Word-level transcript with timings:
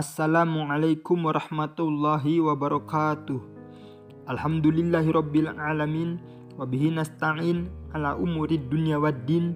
Assalamualaikum 0.00 1.28
warahmatullahi 1.28 2.40
wabarakatuh. 2.40 3.36
Alhamdulillahi 4.32 5.12
rabbil 5.12 5.52
alamin 5.52 6.16
wa 6.56 6.64
bihi 6.64 6.88
nasta'in 6.88 7.68
ala 7.92 8.16
umuri 8.16 8.56
dunya 8.56 8.96
waddin. 8.96 9.52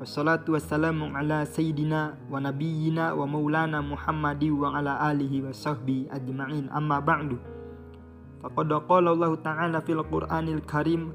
Wassalatu 0.00 0.56
wassalamu 0.56 1.12
ala 1.12 1.44
sayyidina 1.44 2.16
wa 2.32 2.40
nabiyyina 2.40 3.12
wa 3.12 3.28
maulana 3.28 3.84
Muhammadi 3.84 4.48
wa 4.48 4.72
ala 4.72 5.04
alihi 5.04 5.44
wa 5.44 5.52
sahbihi 5.52 6.08
ajma'in. 6.16 6.72
Amma 6.72 7.04
ba'du. 7.04 7.36
Faqad 8.40 8.72
qala 8.88 9.12
Allah 9.12 9.36
Ta'ala 9.36 9.84
fil 9.84 10.00
Qur'anil 10.00 10.64
Karim 10.64 11.12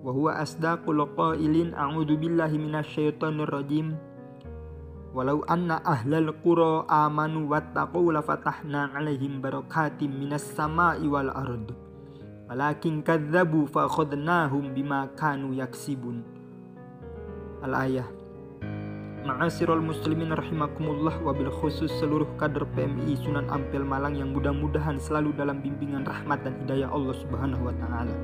wa 0.00 0.16
huwa 0.16 0.40
asdaqul 0.40 1.04
qailin 1.12 1.76
a'udzu 1.76 2.16
billahi 2.16 2.56
minasyaitonir 2.56 3.52
rajim. 3.52 4.00
Walau 5.12 5.44
anna 5.44 5.76
ahlal 5.84 6.32
qura 6.40 6.88
amanu 6.88 7.52
wattaqu 7.52 8.16
lafatahna 8.16 8.96
alaihim 8.96 9.44
barakatim 9.44 10.08
minas 10.08 10.40
sama'i 10.56 11.04
wal 11.04 11.28
ard. 11.28 11.76
Walakin 12.48 13.04
kadzabu 13.04 13.68
fa 13.68 13.92
akhadnahum 13.92 14.72
bima 14.72 15.12
kanu 15.12 15.52
yaksibun. 15.52 16.24
Al-ayah. 17.60 18.08
Ma'asirul 19.28 19.84
muslimin 19.84 20.32
rahimakumullah 20.32 21.20
wabil 21.20 21.52
khusus 21.60 21.92
seluruh 22.00 22.26
kader 22.40 22.64
PMI 22.72 23.12
Sunan 23.20 23.52
Ampel 23.52 23.84
Malang 23.84 24.16
yang 24.16 24.32
mudah-mudahan 24.32 24.96
selalu 24.96 25.36
dalam 25.36 25.60
bimbingan 25.60 26.08
rahmat 26.08 26.40
dan 26.40 26.56
hidayah 26.64 26.88
Allah 26.88 27.14
Subhanahu 27.20 27.68
wa 27.68 27.74
taala. 27.76 28.16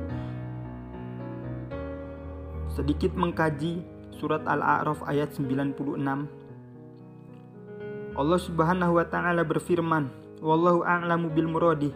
Sedikit 2.72 3.12
mengkaji 3.12 3.84
surat 4.10 4.42
Al-A'raf 4.48 5.04
ayat 5.06 5.36
96 5.36 6.02
Allah 8.18 8.34
Subhanahu 8.34 8.98
wa 8.98 9.06
taala 9.06 9.46
berfirman, 9.46 10.10
"Wallahu 10.42 10.82
a'lamu 10.82 11.30
bil 11.30 11.46
muradih. 11.46 11.94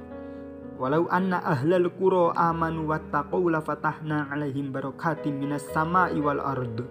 Walau 0.79 1.11
anna 1.11 1.43
ahlal 1.43 1.91
qura 1.99 2.31
amanu 2.39 2.87
wattaqau 2.95 3.51
la 3.51 3.59
fatahna 3.59 4.31
'alaihim 4.31 4.71
barakatim 4.71 5.43
minas 5.43 5.67
sama'i 5.75 6.23
wal 6.23 6.39
ard. 6.39 6.87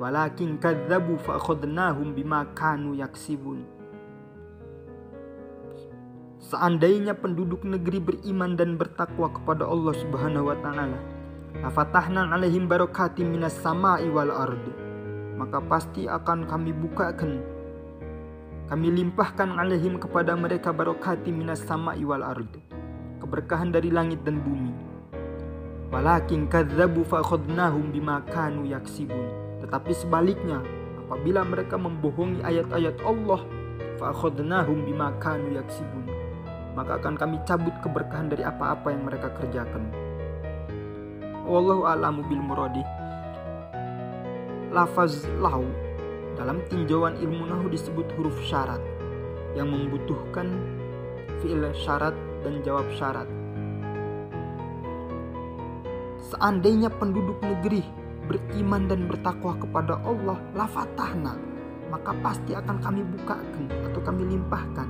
Walakin 0.00 0.56
kadzabu 0.56 1.20
fa 1.20 1.36
akhadnahum 1.36 2.16
bima 2.16 2.48
kanu 2.56 2.96
yaksibun." 2.96 3.68
Seandainya 6.40 7.12
penduduk 7.12 7.68
negeri 7.68 8.00
beriman 8.00 8.56
dan 8.56 8.80
bertakwa 8.80 9.28
kepada 9.28 9.68
Allah 9.68 9.92
Subhanahu 9.92 10.48
wa 10.48 10.56
taala, 10.64 10.96
la 11.60 11.68
fatahna 11.68 12.32
'alaihim 12.32 12.64
barakatim 12.64 13.28
minas 13.28 13.60
sama'i 13.60 14.08
wal 14.08 14.32
ard. 14.32 14.64
Maka 15.36 15.60
pasti 15.60 16.08
akan 16.08 16.48
kami 16.48 16.72
bukakan 16.72 17.53
kami 18.64 18.88
limpahkan 18.96 19.60
alaihim 19.60 20.00
kepada 20.00 20.32
mereka 20.32 20.72
barokati 20.72 21.28
minas 21.28 21.60
sama 21.68 21.92
iwal 22.00 22.24
ardu. 22.24 22.56
Keberkahan 23.20 23.68
dari 23.68 23.92
langit 23.92 24.24
dan 24.24 24.40
bumi. 24.40 24.72
Walakin 25.92 26.48
kadzabu 26.48 27.04
fa'khadnahum 27.04 27.92
bima 27.92 28.24
kanu 28.24 28.64
yaksibun. 28.64 29.28
Tetapi 29.60 29.92
sebaliknya, 29.92 30.64
apabila 30.96 31.44
mereka 31.44 31.76
membohongi 31.76 32.40
ayat-ayat 32.40 33.04
Allah, 33.04 33.44
fa'khadnahum 34.00 34.88
bima 34.88 35.12
kanu 35.20 35.52
yaksibun. 35.60 36.08
Maka 36.72 36.96
akan 37.04 37.20
kami 37.20 37.36
cabut 37.44 37.76
keberkahan 37.84 38.32
dari 38.32 38.48
apa-apa 38.48 38.96
yang 38.96 39.04
mereka 39.04 39.28
kerjakan. 39.36 39.92
Wallahu 41.44 41.84
a'lamu 41.84 42.24
bil 42.24 42.40
muradi. 42.40 42.80
Lafaz 44.72 45.28
lau 45.36 45.68
dalam 46.34 46.62
tinjauan 46.66 47.14
ilmu 47.18 47.46
nahu 47.46 47.70
disebut 47.70 48.06
huruf 48.18 48.34
syarat 48.46 48.82
yang 49.54 49.70
membutuhkan 49.70 50.50
fi'il 51.40 51.62
syarat 51.74 52.14
dan 52.42 52.60
jawab 52.66 52.86
syarat. 52.94 53.26
Seandainya 56.34 56.90
penduduk 56.90 57.38
negeri 57.38 57.84
beriman 58.26 58.88
dan 58.88 59.06
bertakwa 59.06 59.54
kepada 59.60 60.00
Allah, 60.02 60.40
lafatahna, 60.56 61.36
maka 61.92 62.10
pasti 62.24 62.56
akan 62.56 62.76
kami 62.80 63.04
bukakan 63.14 63.64
atau 63.90 64.00
kami 64.02 64.22
limpahkan. 64.34 64.88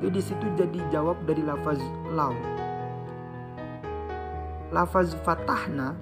Itu 0.00 0.08
di 0.08 0.22
situ 0.22 0.46
jadi 0.56 0.80
jawab 0.94 1.18
dari 1.28 1.42
lafaz 1.42 1.80
lau. 2.14 2.34
Lafaz 4.72 5.12
fatahna 5.22 5.94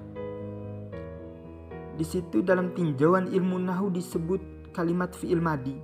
di 2.03 2.19
situ 2.19 2.43
dalam 2.43 2.75
tinjauan 2.75 3.31
ilmu 3.31 3.63
nahu 3.63 3.95
disebut 3.95 4.75
kalimat 4.75 5.15
fi'il 5.15 5.39
madi. 5.39 5.79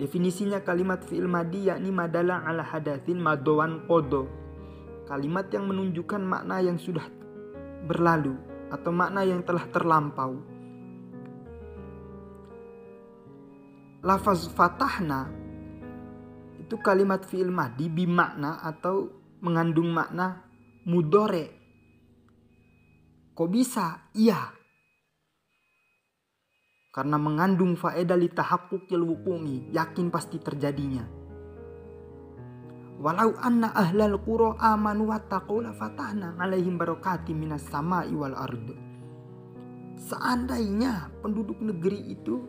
Definisinya 0.00 0.64
kalimat 0.64 1.04
fi'il 1.04 1.28
madi 1.28 1.68
yakni 1.68 1.92
madalah 1.92 2.40
ala 2.48 2.64
hadatsin 2.64 3.20
madowan 3.20 3.84
kodo. 3.84 4.24
Kalimat 5.04 5.52
yang 5.52 5.68
menunjukkan 5.68 6.24
makna 6.24 6.64
yang 6.64 6.80
sudah 6.80 7.04
berlalu 7.84 8.32
atau 8.72 8.88
makna 8.96 9.28
yang 9.28 9.44
telah 9.44 9.68
terlampau. 9.68 10.40
Lafaz 14.00 14.48
fatahna 14.56 15.28
itu 16.56 16.80
kalimat 16.80 17.28
fi'il 17.28 17.52
madi 17.52 17.92
bimakna 17.92 18.64
atau 18.64 19.12
mengandung 19.44 19.92
makna 19.92 20.48
mudore. 20.88 21.60
Kok 23.36 23.48
bisa? 23.52 24.08
Iya, 24.16 24.59
karena 26.90 27.16
mengandung 27.22 27.78
faedah 27.78 28.18
li 28.18 28.26
tahaqquqil 28.26 29.02
wuqumi, 29.06 29.70
yakin 29.70 30.10
pasti 30.10 30.42
terjadinya. 30.42 31.06
Walau 33.00 33.32
anna 33.40 33.72
ahlal 33.72 34.20
qura 34.20 34.60
amanu 34.60 35.08
wattaqu 35.08 35.64
la 35.64 35.72
fatahna 35.72 36.36
alaihim 36.36 36.76
barakatim 36.76 37.38
minas 37.40 37.64
sama'i 37.70 38.12
wal 38.12 38.36
ard. 38.36 38.76
Seandainya 39.96 41.08
penduduk 41.24 41.62
negeri 41.64 42.12
itu 42.12 42.44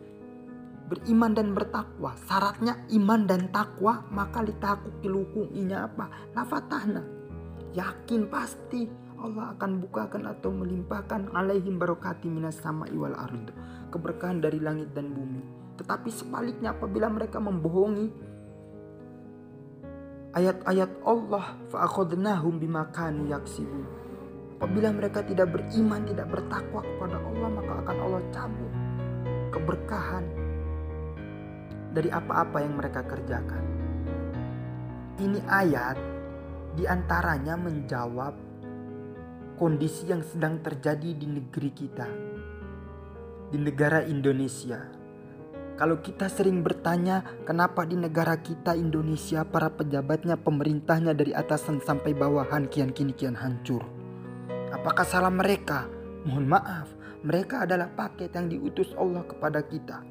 beriman 0.92 1.32
dan 1.32 1.56
bertakwa, 1.56 2.12
syaratnya 2.28 2.84
iman 2.98 3.24
dan 3.24 3.48
takwa, 3.48 4.04
maka 4.12 4.44
li 4.44 4.52
tahaqquqil 4.58 5.14
wuquminya 5.24 5.88
apa? 5.88 6.06
La 6.36 6.44
fatahna. 6.44 7.00
Yakin 7.72 8.28
pasti 8.28 8.84
Allah 9.22 9.54
akan 9.54 9.78
bukakan 9.86 10.26
atau 10.26 10.50
melimpahkan 10.50 11.30
alaihim 11.30 11.78
barokati 11.78 12.26
minas 12.26 12.58
sama 12.58 12.90
iwal 12.90 13.14
ard 13.14 13.54
keberkahan 13.94 14.42
dari 14.42 14.58
langit 14.58 14.90
dan 14.90 15.14
bumi. 15.14 15.40
Tetapi 15.78 16.10
sebaliknya 16.10 16.74
apabila 16.74 17.06
mereka 17.06 17.38
membohongi 17.38 18.10
ayat-ayat 20.34 20.90
Allah 21.06 21.54
fa'akhadnahum 21.70 22.58
apabila 24.58 24.88
mereka 24.90 25.22
tidak 25.22 25.54
beriman 25.54 26.02
tidak 26.02 26.26
bertakwa 26.26 26.82
kepada 26.82 27.16
Allah 27.22 27.48
maka 27.50 27.72
akan 27.82 27.96
Allah 28.02 28.22
cabut 28.34 28.72
keberkahan 29.54 30.24
dari 31.94 32.08
apa-apa 32.10 32.58
yang 32.58 32.74
mereka 32.74 33.06
kerjakan. 33.06 33.62
Ini 35.20 35.40
ayat 35.46 35.96
di 36.72 36.88
antaranya 36.88 37.54
menjawab 37.54 38.51
kondisi 39.62 40.10
yang 40.10 40.26
sedang 40.26 40.58
terjadi 40.58 41.14
di 41.14 41.38
negeri 41.38 41.70
kita, 41.70 42.10
di 43.46 43.62
negara 43.62 44.02
Indonesia. 44.02 44.90
Kalau 45.78 46.02
kita 46.02 46.26
sering 46.26 46.66
bertanya, 46.66 47.22
kenapa 47.46 47.86
di 47.86 47.94
negara 47.94 48.34
kita 48.42 48.74
Indonesia 48.74 49.46
para 49.46 49.70
pejabatnya, 49.70 50.34
pemerintahnya 50.34 51.14
dari 51.14 51.30
atasan 51.30 51.78
sampai 51.78 52.10
bawahan 52.10 52.66
kian 52.74 52.90
kini 52.90 53.14
kian 53.14 53.38
hancur? 53.38 53.86
Apakah 54.74 55.06
salah 55.06 55.30
mereka? 55.30 55.86
Mohon 56.26 56.58
maaf, 56.58 56.90
mereka 57.22 57.62
adalah 57.62 57.86
paket 57.94 58.34
yang 58.34 58.50
diutus 58.50 58.90
Allah 58.98 59.22
kepada 59.22 59.62
kita. 59.62 60.02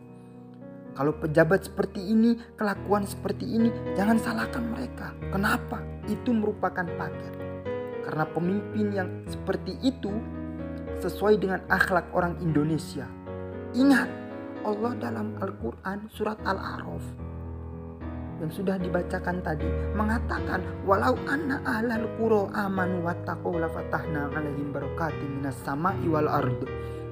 Kalau 0.95 1.11
pejabat 1.19 1.67
seperti 1.67 1.99
ini, 1.99 2.39
kelakuan 2.55 3.03
seperti 3.03 3.43
ini, 3.43 3.67
jangan 3.99 4.15
salahkan 4.15 4.63
mereka. 4.63 5.11
Kenapa? 5.27 5.83
Itu 6.07 6.31
merupakan 6.31 6.87
paket. 6.87 7.50
Karena 8.01 8.25
pemimpin 8.25 8.87
yang 8.91 9.09
seperti 9.29 9.77
itu 9.85 10.11
sesuai 11.01 11.37
dengan 11.41 11.61
akhlak 11.69 12.09
orang 12.13 12.37
Indonesia. 12.41 13.05
Ingat, 13.73 14.09
Allah 14.61 14.93
dalam 14.97 15.37
Al-Quran 15.41 16.05
surat 16.13 16.37
Al-A'raf 16.45 17.31
yang 18.41 18.49
sudah 18.49 18.75
dibacakan 18.81 19.37
tadi 19.45 19.69
mengatakan 19.93 20.65
walau 20.81 21.13
anna 21.29 21.61
ahlal 21.61 22.09
qura 22.17 22.49
amanu 22.57 23.05
wattaqu 23.05 23.53
la 23.53 23.69
fatahna 23.69 24.33
alaihim 24.33 24.73
barakatin 24.73 25.37
minas 25.37 25.57
sama'i 25.61 26.09
wal 26.09 26.25
ard 26.25 26.65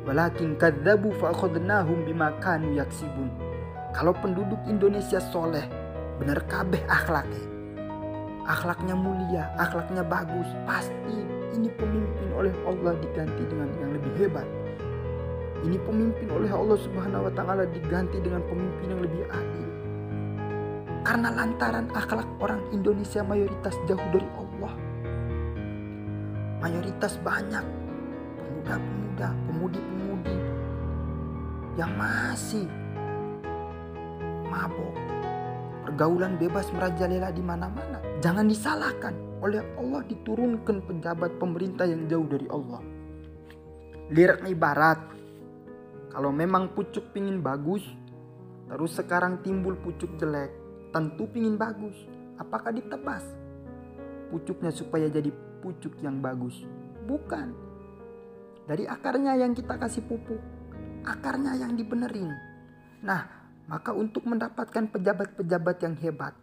walakin 0.10 0.58
kadzabu 0.58 1.14
fa 1.22 1.30
akhadnahum 1.30 2.02
bima 2.02 2.34
kanu 2.42 2.74
yaksibun 2.74 3.30
kalau 3.94 4.10
penduduk 4.18 4.58
Indonesia 4.66 5.22
soleh 5.22 5.70
benar 6.18 6.42
kabeh 6.50 6.82
akhlaknya 6.90 7.49
akhlaknya 8.50 8.98
mulia, 8.98 9.46
akhlaknya 9.62 10.02
bagus, 10.02 10.50
pasti 10.66 11.22
ini 11.54 11.70
pemimpin 11.78 12.30
oleh 12.34 12.54
Allah 12.66 12.98
diganti 12.98 13.46
dengan 13.46 13.70
yang 13.78 13.94
lebih 13.94 14.14
hebat. 14.18 14.48
Ini 15.62 15.78
pemimpin 15.86 16.28
oleh 16.34 16.50
Allah 16.50 16.80
Subhanahu 16.82 17.30
wa 17.30 17.34
taala 17.38 17.70
diganti 17.70 18.18
dengan 18.18 18.42
pemimpin 18.50 18.88
yang 18.90 19.02
lebih 19.06 19.24
adil. 19.30 19.70
Karena 21.06 21.30
lantaran 21.32 21.88
akhlak 21.94 22.28
orang 22.42 22.62
Indonesia 22.74 23.22
mayoritas 23.22 23.76
jauh 23.86 24.08
dari 24.10 24.30
Allah. 24.34 24.74
Mayoritas 26.60 27.16
banyak 27.24 27.64
pemuda-pemuda, 28.36 29.28
pemudi-pemudi 29.48 30.38
yang 31.80 31.92
masih 31.96 32.68
mabok. 34.52 34.99
Pergaulan 36.00 36.40
bebas 36.40 36.64
merajalela 36.72 37.28
di 37.28 37.44
mana-mana. 37.44 38.00
Jangan 38.24 38.48
disalahkan 38.48 39.12
oleh 39.44 39.60
Allah 39.76 40.00
diturunkan 40.08 40.88
pejabat 40.88 41.36
pemerintah 41.36 41.84
yang 41.92 42.08
jauh 42.08 42.24
dari 42.24 42.48
Allah. 42.48 42.80
Lirik 44.08 44.48
ibarat, 44.48 44.96
kalau 46.16 46.32
memang 46.32 46.72
pucuk 46.72 47.12
pingin 47.12 47.44
bagus, 47.44 47.84
terus 48.72 48.96
sekarang 48.96 49.44
timbul 49.44 49.76
pucuk 49.76 50.16
jelek, 50.16 50.48
tentu 50.96 51.28
pingin 51.28 51.60
bagus. 51.60 52.08
Apakah 52.40 52.72
ditebas? 52.72 53.28
Pucuknya 54.32 54.72
supaya 54.72 55.12
jadi 55.12 55.36
pucuk 55.60 56.00
yang 56.00 56.24
bagus. 56.24 56.64
Bukan. 57.12 57.52
Dari 58.64 58.88
akarnya 58.88 59.36
yang 59.36 59.52
kita 59.52 59.76
kasih 59.76 60.08
pupuk. 60.08 60.40
Akarnya 61.04 61.60
yang 61.60 61.76
dibenerin. 61.76 62.32
Nah, 63.04 63.39
maka 63.70 63.94
untuk 63.94 64.26
mendapatkan 64.26 64.90
pejabat-pejabat 64.90 65.78
yang 65.86 65.94
hebat, 66.02 66.34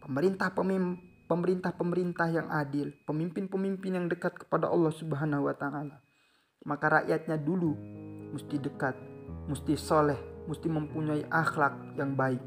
pemerintah 0.00 0.48
pemerintah-pemerintah 1.28 2.28
yang 2.32 2.48
adil, 2.48 2.96
pemimpin-pemimpin 3.04 3.92
yang 3.92 4.06
dekat 4.08 4.32
kepada 4.40 4.72
Allah 4.72 4.88
Subhanahu 4.88 5.52
wa 5.52 5.54
taala, 5.54 6.00
maka 6.64 6.88
rakyatnya 6.88 7.36
dulu 7.36 7.76
mesti 8.32 8.56
dekat, 8.56 8.96
mesti 9.52 9.76
soleh, 9.76 10.16
mesti 10.48 10.72
mempunyai 10.72 11.28
akhlak 11.28 11.76
yang 12.00 12.16
baik. 12.16 12.40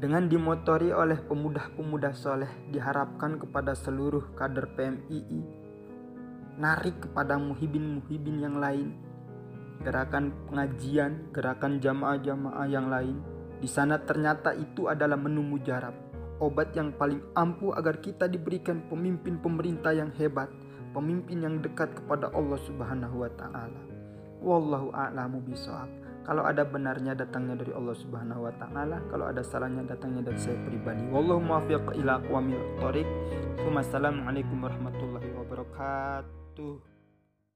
Dengan 0.00 0.28
dimotori 0.28 0.92
oleh 0.92 1.24
pemuda-pemuda 1.24 2.12
soleh 2.12 2.48
diharapkan 2.68 3.40
kepada 3.40 3.72
seluruh 3.72 4.32
kader 4.36 4.76
PMII 4.76 5.40
narik 6.60 7.08
kepada 7.08 7.40
muhibin-muhibin 7.40 8.44
yang 8.44 8.60
lain 8.60 9.09
gerakan 9.80 10.32
pengajian, 10.48 11.32
gerakan 11.32 11.80
jamaah-jamaah 11.80 12.66
yang 12.68 12.92
lain. 12.92 13.20
Di 13.60 13.68
sana 13.68 14.00
ternyata 14.00 14.56
itu 14.56 14.88
adalah 14.88 15.20
menu 15.20 15.44
mujarab, 15.44 15.92
obat 16.40 16.72
yang 16.72 16.92
paling 16.96 17.20
ampuh 17.36 17.76
agar 17.76 18.00
kita 18.00 18.24
diberikan 18.28 18.80
pemimpin 18.88 19.36
pemerintah 19.36 19.92
yang 19.92 20.08
hebat, 20.16 20.48
pemimpin 20.96 21.44
yang 21.44 21.60
dekat 21.60 21.92
kepada 21.92 22.32
Allah 22.32 22.56
Subhanahu 22.64 23.20
wa 23.20 23.30
taala. 23.36 23.80
Wallahu 24.40 24.88
a'lamu 24.96 25.44
bishawab. 25.44 25.92
Kalau 26.24 26.44
ada 26.44 26.64
benarnya 26.64 27.16
datangnya 27.16 27.60
dari 27.60 27.72
Allah 27.76 27.96
Subhanahu 27.96 28.48
wa 28.48 28.52
taala, 28.56 29.00
kalau 29.12 29.28
ada 29.28 29.44
salahnya 29.44 29.84
datangnya 29.84 30.32
dari 30.32 30.40
saya 30.40 30.56
pribadi. 30.64 31.04
Wallahu 31.12 31.40
muwaffiq 31.44 31.84
ila 32.00 32.20
aqwamil 32.20 32.64
thoriq. 32.80 33.08
Wassalamualaikum 33.60 34.56
warahmatullahi 34.60 35.28
wabarakatuh. 35.36 36.89